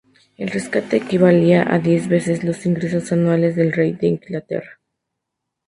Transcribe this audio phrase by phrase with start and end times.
[0.35, 4.79] El rescate equivalía a diez veces los ingresos anuales del rey de Inglaterra.